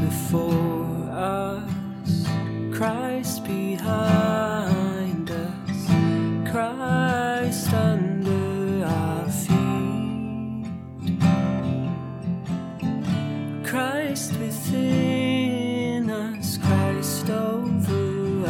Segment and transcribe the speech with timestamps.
[0.00, 2.26] before us,
[2.72, 10.66] Christ behind us, Christ under our feet,
[13.64, 18.46] Christ within us, Christ over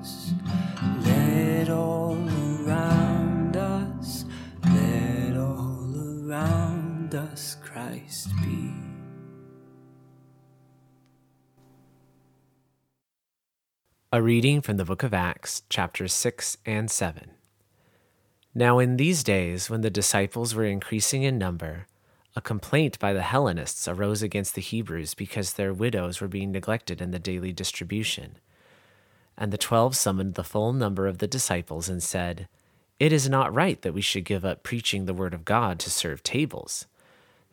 [0.00, 0.32] us.
[1.04, 2.18] Let all
[2.66, 4.24] around us,
[4.66, 7.56] let all around us.
[7.60, 8.91] Christ be.
[14.14, 17.30] A reading from the book of Acts, chapters 6 and 7.
[18.54, 21.86] Now, in these days, when the disciples were increasing in number,
[22.36, 27.00] a complaint by the Hellenists arose against the Hebrews because their widows were being neglected
[27.00, 28.36] in the daily distribution.
[29.38, 32.48] And the twelve summoned the full number of the disciples and said,
[33.00, 35.90] It is not right that we should give up preaching the word of God to
[35.90, 36.84] serve tables.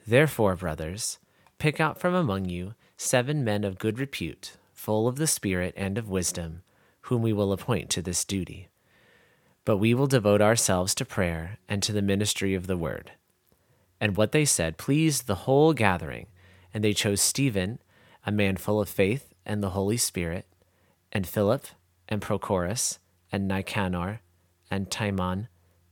[0.05, 1.19] Therefore, brothers,
[1.57, 5.97] pick out from among you seven men of good repute, full of the Spirit and
[5.97, 6.63] of wisdom,
[7.01, 8.69] whom we will appoint to this duty.
[9.65, 13.11] But we will devote ourselves to prayer and to the ministry of the word.
[13.99, 16.27] And what they said pleased the whole gathering,
[16.73, 17.79] and they chose Stephen,
[18.25, 20.45] a man full of faith and the Holy Spirit,
[21.11, 21.67] and Philip,
[22.07, 22.99] and Prochorus,
[23.33, 24.21] and Nicanor,
[24.71, 25.49] and Timon,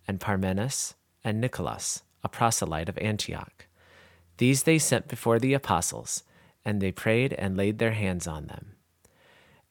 [0.07, 0.95] and Parmenas,
[1.25, 3.67] and Nicholas, a proselyte of Antioch.
[4.38, 6.23] These they sent before the apostles,
[6.63, 8.76] and they prayed and laid their hands on them.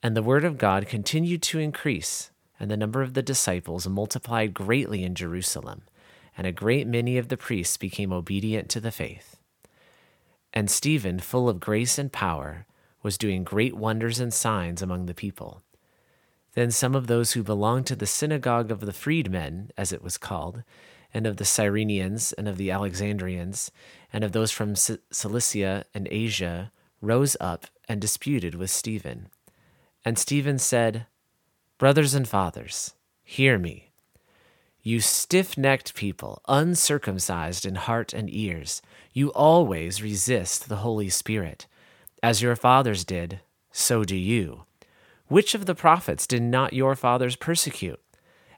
[0.07, 2.31] And the word of God continued to increase,
[2.61, 5.83] and the number of the disciples multiplied greatly in Jerusalem,
[6.39, 9.41] and a great many of the priests became obedient to the faith.
[10.53, 12.67] And Stephen, full of grace and power,
[13.03, 15.63] was doing great wonders and signs among the people.
[16.55, 20.19] Then some of those who belonged to the synagogue of the freedmen, as it was
[20.19, 20.63] called,
[21.13, 23.73] and of the Cyrenians, and of the Alexandrians,
[24.13, 29.31] and of those from Cilicia and Asia, rose up and disputed with Stephen.
[30.07, 31.07] And Stephen said,
[31.79, 32.95] Brothers and fathers,
[33.25, 33.91] hear me.
[34.81, 41.67] You stiff necked people, uncircumcised in heart and ears, you always resist the Holy Spirit.
[42.23, 43.41] As your fathers did,
[43.73, 44.63] so do you.
[45.27, 48.01] Which of the prophets did not your fathers persecute?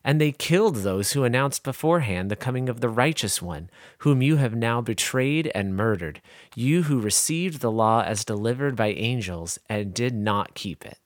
[0.04, 3.70] And they killed those who announced beforehand the coming of the righteous one,
[4.00, 6.20] whom you have now betrayed and murdered,
[6.54, 10.98] you who received the law as delivered by angels and did not keep it.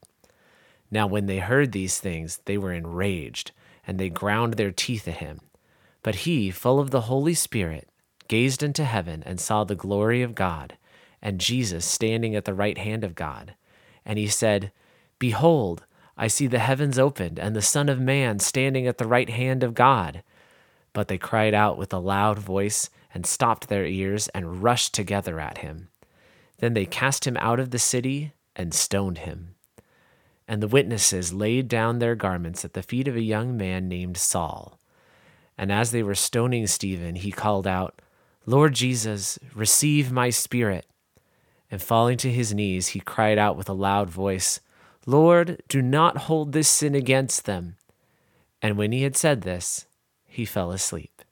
[0.93, 3.53] Now, when they heard these things, they were enraged,
[3.87, 5.41] and they ground their teeth at him.
[6.03, 7.89] But he, full of the Holy Spirit,
[8.29, 10.77] gazed into heaven and saw the glory of God,
[11.23, 13.55] and Jesus standing at the right hand of God.
[14.05, 14.71] And he said,
[15.19, 15.85] Behold,
[16.19, 19.63] I see the heavens opened, and the Son of Man standing at the right hand
[19.63, 20.23] of God.
[20.93, 25.41] But they cried out with a loud voice, and stopped their ears, and rushed together
[25.41, 25.89] at him.
[26.59, 29.55] Then they cast him out of the city, and stoned him.
[30.53, 34.19] And the witnesses laid down their garments at the feet of a young man named
[34.19, 34.79] Saul.
[35.57, 38.03] And as they were stoning Stephen, he called out,
[38.45, 40.85] Lord Jesus, receive my spirit.
[41.71, 44.61] And falling to his knees, he cried out with a loud voice,
[45.07, 47.77] Lord, do not hold this sin against them.
[48.61, 49.87] And when he had said this,
[50.27, 51.23] he fell asleep.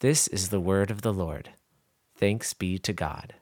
[0.00, 1.50] This is the word of the Lord.
[2.16, 3.34] Thanks be to God.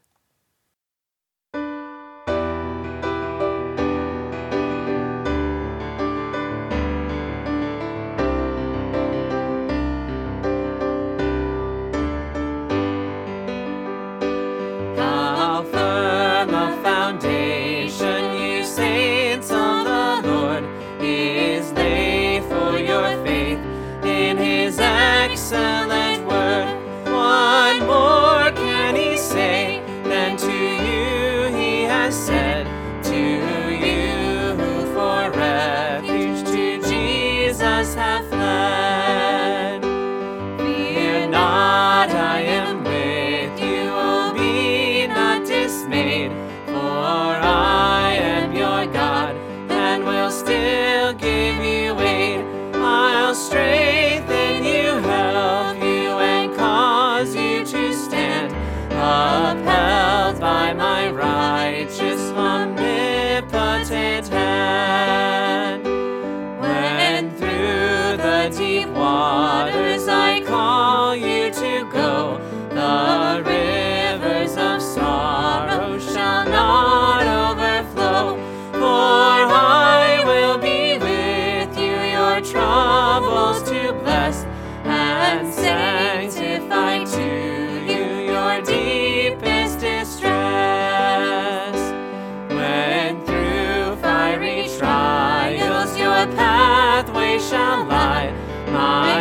[25.54, 26.03] Excellent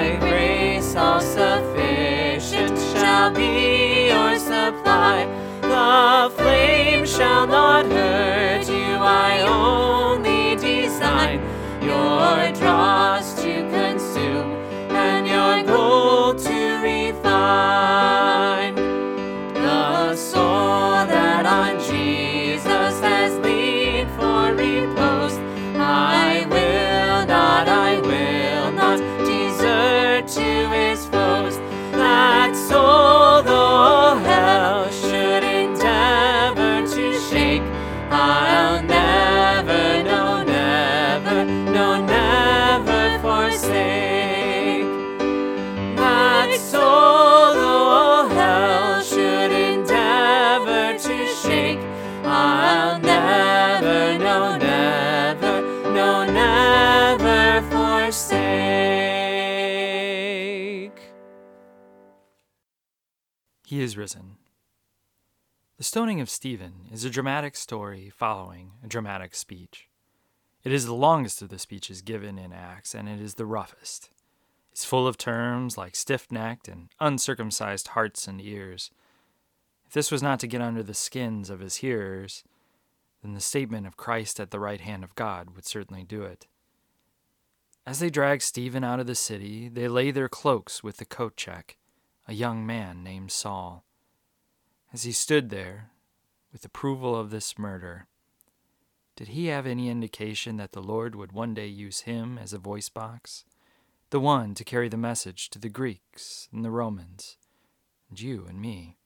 [0.03, 5.25] Thy grace all sufficient shall be your supply.
[5.61, 11.39] The flame shall not hurt you, I only design
[11.81, 14.51] your dross to consume
[14.91, 18.32] and your gold to refine.
[63.73, 64.35] He is risen.
[65.77, 69.89] The stoning of Stephen is a dramatic story following a dramatic speech.
[70.63, 74.11] It is the longest of the speeches given in Acts, and it is the roughest.
[74.71, 78.91] It's full of terms like stiff necked and uncircumcised hearts and ears.
[79.87, 82.43] If this was not to get under the skins of his hearers,
[83.23, 86.45] then the statement of Christ at the right hand of God would certainly do it.
[87.87, 91.35] As they drag Stephen out of the city, they lay their cloaks with the coat
[91.35, 91.77] check,
[92.27, 93.83] a young man named Saul.
[94.93, 95.89] As he stood there,
[96.51, 98.07] with approval of this murder,
[99.15, 102.57] did he have any indication that the Lord would one day use him as a
[102.57, 103.45] voice box?
[104.11, 107.37] The one to carry the message to the Greeks and the Romans,
[108.09, 108.97] and you and me.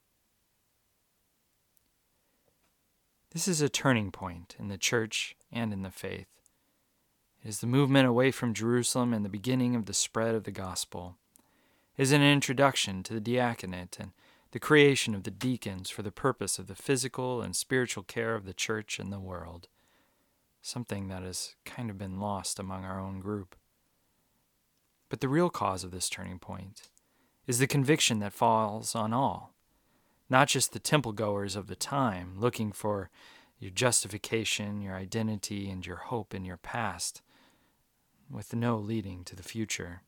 [3.31, 6.27] This is a turning point in the church and in the faith.
[7.43, 10.51] It is the movement away from Jerusalem and the beginning of the spread of the
[10.51, 11.17] gospel.
[11.97, 14.11] Is an introduction to the diaconate and
[14.51, 18.45] the creation of the deacons for the purpose of the physical and spiritual care of
[18.45, 19.67] the church and the world,
[20.61, 23.55] something that has kind of been lost among our own group.
[25.09, 26.83] But the real cause of this turning point
[27.47, 29.55] is the conviction that falls on all,
[30.29, 33.09] not just the temple goers of the time looking for
[33.57, 37.23] your justification, your identity, and your hope in your past,
[38.29, 40.03] with no leading to the future.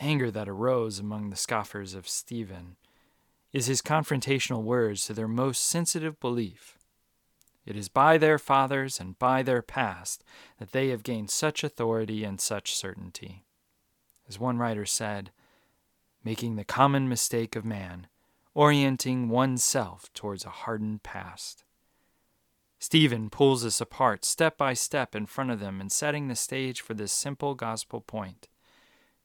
[0.00, 2.76] Anger that arose among the scoffers of Stephen
[3.52, 6.78] is his confrontational words to their most sensitive belief.
[7.66, 10.24] It is by their fathers and by their past
[10.58, 13.44] that they have gained such authority and such certainty.
[14.26, 15.32] As one writer said,
[16.24, 18.06] making the common mistake of man,
[18.54, 21.64] orienting oneself towards a hardened past.
[22.78, 26.80] Stephen pulls us apart step by step in front of them and setting the stage
[26.80, 28.48] for this simple gospel point.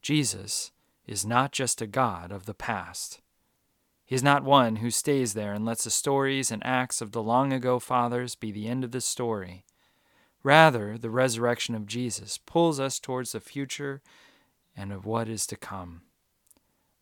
[0.02, 0.72] Jesus
[1.08, 3.22] is not just a God of the past.
[4.06, 7.24] He is not one who stays there and lets the stories and acts of the
[7.24, 9.66] long ago fathers be the end of the story.
[10.44, 14.02] Rather, the resurrection of Jesus pulls us towards the future
[14.78, 16.02] and of what is to come.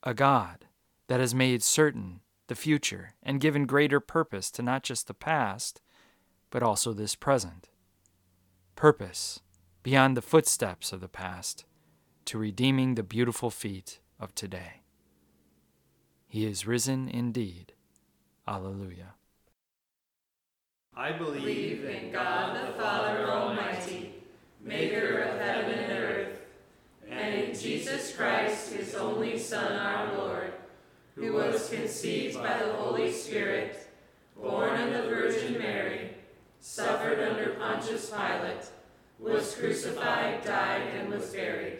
[0.03, 0.65] A God
[1.07, 5.81] that has made certain the future and given greater purpose to not just the past,
[6.51, 7.69] but also this present.
[8.75, 9.41] Purpose
[9.81, 11.65] beyond the footsteps of the past
[12.25, 14.81] to redeeming the beautiful feet of today.
[16.27, 17.73] He is risen indeed.
[18.47, 19.15] Alleluia.
[20.95, 24.13] I believe in God the Father Almighty,
[24.61, 26.39] maker of heaven and earth,
[27.09, 30.53] and in Jesus Christ, his only Son, our Lord,
[31.15, 33.87] who was conceived by the Holy Spirit,
[34.35, 36.11] born of the Virgin Mary,
[36.59, 38.69] suffered under Pontius Pilate,
[39.19, 41.79] was crucified, died, and was buried.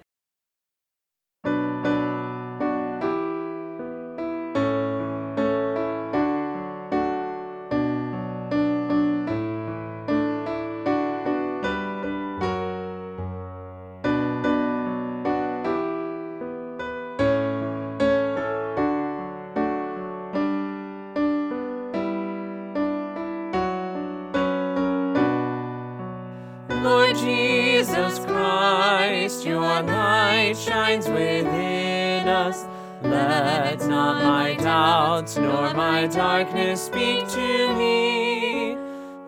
[34.81, 38.75] Nor my darkness speak to me.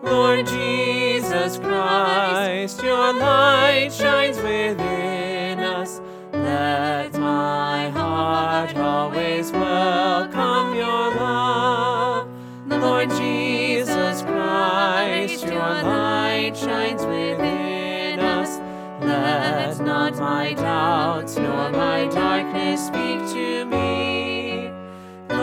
[0.02, 6.00] Lord Jesus Christ, your light shines within us.
[6.32, 12.28] Let my heart always welcome your love.
[12.66, 18.58] Lord Jesus Christ, your light shines within us.
[19.00, 23.33] Let not my doubts nor my darkness speak.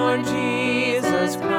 [0.01, 1.50] Lord Jesus Christ,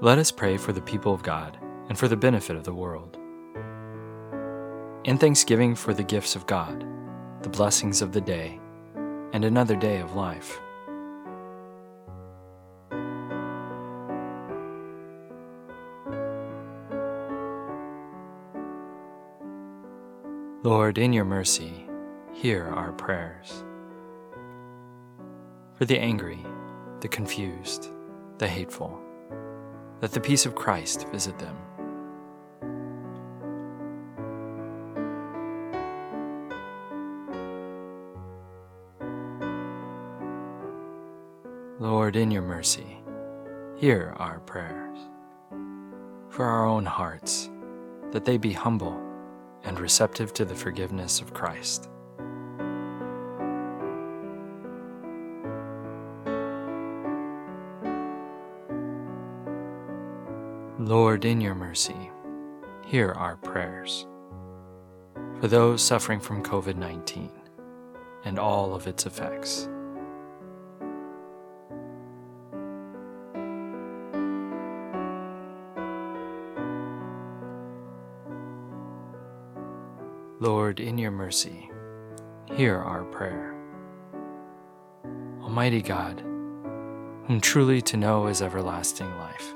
[0.00, 3.18] Let us pray for the people of God and for the benefit of the world.
[5.02, 6.86] In thanksgiving for the gifts of God,
[7.42, 8.60] the blessings of the day,
[9.32, 10.60] and another day of life.
[20.62, 21.88] Lord, in your mercy,
[22.32, 23.64] hear our prayers.
[25.74, 26.46] For the angry,
[27.00, 27.88] the confused,
[28.38, 29.02] the hateful,
[30.00, 31.56] let the peace of Christ visit them.
[41.80, 42.98] Lord, in your mercy,
[43.76, 44.98] hear our prayers.
[46.28, 47.50] For our own hearts,
[48.12, 49.00] that they be humble
[49.64, 51.88] and receptive to the forgiveness of Christ.
[60.88, 62.10] Lord, in your mercy,
[62.86, 64.06] hear our prayers.
[65.38, 67.30] For those suffering from COVID 19
[68.24, 69.68] and all of its effects.
[80.40, 81.70] Lord, in your mercy,
[82.54, 83.54] hear our prayer.
[85.42, 86.20] Almighty God,
[87.26, 89.52] whom truly to know is everlasting life,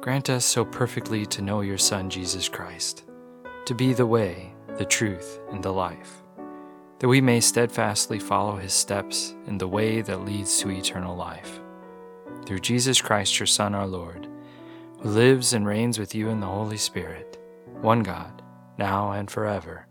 [0.00, 3.04] grant us so perfectly to know your Son, Jesus Christ,
[3.66, 6.22] to be the way, the truth, and the life,
[7.00, 11.60] that we may steadfastly follow his steps in the way that leads to eternal life.
[12.46, 14.28] Through Jesus Christ, your Son, our Lord,
[15.00, 17.38] who lives and reigns with you in the Holy Spirit,
[17.80, 18.42] one God,
[18.78, 19.86] now and forever.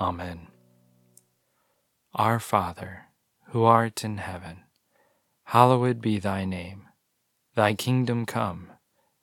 [0.00, 0.48] Amen.
[2.14, 3.06] Our Father,
[3.48, 4.64] who art in heaven,
[5.44, 6.88] hallowed be thy name.
[7.54, 8.71] Thy kingdom come,